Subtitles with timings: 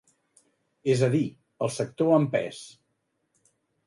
[0.93, 1.21] És a dir,
[1.65, 2.63] el sector en pes.